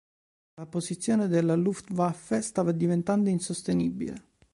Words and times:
La 0.55 0.65
posizione 0.65 1.27
della 1.27 1.53
Luftwaffe 1.53 2.41
stava 2.41 2.71
diventando 2.71 3.29
insostenibile. 3.29 4.29